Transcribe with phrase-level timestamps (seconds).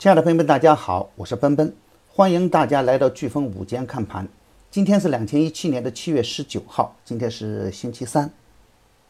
[0.00, 1.74] 亲爱的朋友们，大家好，我是奔奔，
[2.08, 4.26] 欢迎大家来到飓风午间看盘。
[4.70, 8.30] 今天是两千一七年的七月十九号，今天是星期三。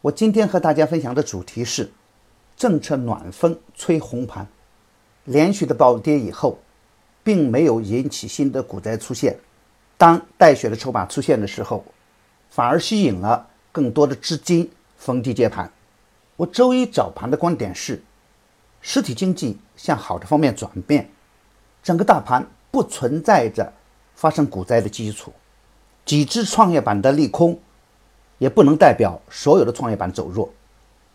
[0.00, 1.88] 我今天和大家分享的主题是
[2.56, 4.44] 政策暖风吹红盘，
[5.26, 6.58] 连续的暴跌以后，
[7.22, 9.38] 并没有引起新的股灾出现。
[9.96, 11.84] 当带血的筹码出现的时候，
[12.48, 15.70] 反而吸引了更多的资金逢低接盘。
[16.34, 18.02] 我周一早盘的观点是。
[18.80, 21.08] 实体经济向好的方面转变，
[21.82, 23.72] 整个大盘不存在着
[24.14, 25.32] 发生股灾的基础。
[26.04, 27.58] 几只创业板的利空，
[28.38, 30.48] 也不能代表所有的创业板走弱。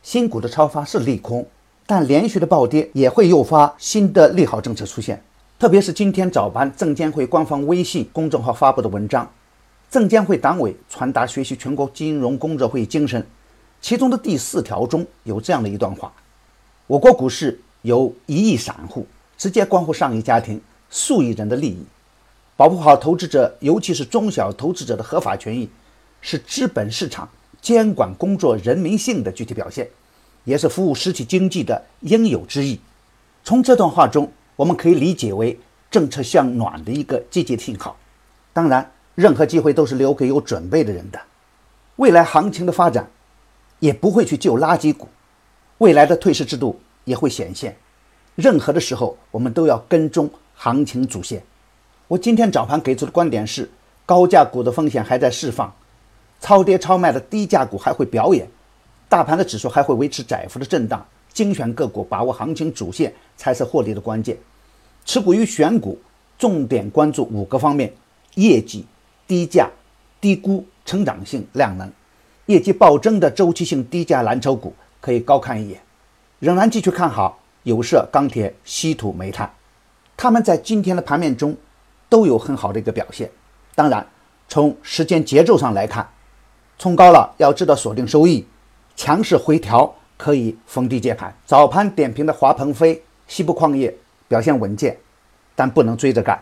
[0.03, 1.45] 新股的超发是利空，
[1.88, 5.22] 但连续的暴跌也会诱发新的利好政策出现。
[5.58, 9.30] 特别是今天早盘证监会官方微信公众号发布的文章，
[9.89, 13.25] 证监会党委传达学习全国金融工作会议精神，
[13.81, 16.13] 其中的第四条中有这样的一段话。
[16.88, 19.05] 我国股市由一亿散户，
[19.38, 21.85] 直接关乎上亿家庭、数亿人的利益。
[22.58, 25.69] 保护好投资者，尤其是中小投资者的合法权益，
[26.19, 27.30] 是资本市场
[27.61, 29.88] 监管工作人民性的具体表现，
[30.45, 32.80] 也是服务实体经济的应有之义。
[33.44, 35.59] 从这段话中，我们可以理解为
[35.91, 37.95] 政策向暖的一个积极信号。
[38.52, 41.22] 当然，任何机会都是留给有准备的人的。
[41.97, 43.08] 未来行情的发展，
[43.80, 45.08] 也不会去救垃圾股。
[45.78, 47.75] 未来的退市制度也会显现，
[48.36, 51.42] 任何的时候我们都要跟踪行情主线。
[52.08, 53.70] 我今天早盘给出的观点是，
[54.06, 55.73] 高价股的风险还在释放，
[56.42, 58.47] 超跌超卖的低价股还会表演，
[59.08, 61.06] 大盘的指数还会维持窄幅的震荡。
[61.31, 64.38] 精选个股，把握行情主线才是获利的关键。
[65.06, 66.00] 持股与选股，
[66.38, 67.94] 重点关注五个方面：
[68.36, 68.86] 业绩、
[69.28, 69.69] 低价、
[70.22, 71.92] 低估、成长性、量能。
[72.45, 74.73] 业绩暴增的周期性低价蓝筹股。
[75.02, 75.80] 可以高看一眼，
[76.39, 79.52] 仍然继续看好有色、钢铁、稀土、煤炭，
[80.17, 81.55] 他们在今天的盘面中
[82.09, 83.30] 都有很好的一个表现。
[83.73, 84.05] 当然，
[84.47, 86.08] 从时间节奏上来看，
[86.78, 88.46] 冲高了要知道锁定收益，
[88.96, 91.35] 强势回调可以逢低接盘。
[91.46, 93.96] 早盘点评的华鹏飞、西部矿业
[94.28, 94.97] 表现稳健，
[95.56, 96.41] 但不能追着干。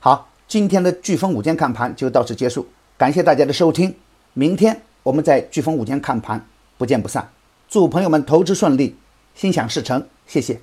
[0.00, 2.66] 好，今天的飓风午间看盘就到此结束，
[2.96, 3.94] 感谢大家的收听，
[4.34, 6.44] 明天我们在飓风午间看盘
[6.76, 7.30] 不见不散。
[7.68, 8.96] 祝朋友们投资顺利，
[9.38, 10.60] 心想事成，谢谢。